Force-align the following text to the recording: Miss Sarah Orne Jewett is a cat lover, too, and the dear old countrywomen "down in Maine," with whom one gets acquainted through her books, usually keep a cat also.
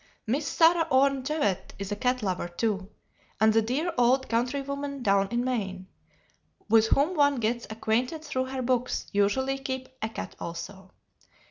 Miss 0.25 0.47
Sarah 0.47 0.87
Orne 0.89 1.23
Jewett 1.23 1.75
is 1.77 1.91
a 1.91 1.95
cat 1.95 2.23
lover, 2.23 2.47
too, 2.47 2.89
and 3.39 3.53
the 3.53 3.61
dear 3.61 3.93
old 3.99 4.27
countrywomen 4.29 5.03
"down 5.03 5.27
in 5.27 5.43
Maine," 5.45 5.85
with 6.67 6.87
whom 6.87 7.15
one 7.15 7.35
gets 7.35 7.67
acquainted 7.69 8.25
through 8.25 8.45
her 8.45 8.63
books, 8.63 9.05
usually 9.13 9.59
keep 9.59 9.89
a 10.01 10.09
cat 10.09 10.35
also. 10.39 10.91